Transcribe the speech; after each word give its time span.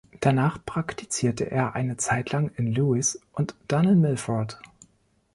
Danach 0.19 0.57
praktizierte 0.65 1.51
er 1.51 1.75
eine 1.75 1.95
Zeit 1.95 2.31
lang 2.31 2.49
in 2.55 2.65
Lewes 2.65 3.21
und 3.33 3.53
dann 3.67 3.87
in 3.87 4.01
Milford. 4.01 4.59